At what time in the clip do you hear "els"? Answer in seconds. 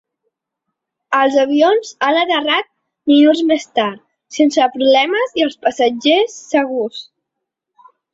1.17-1.35, 5.49-5.59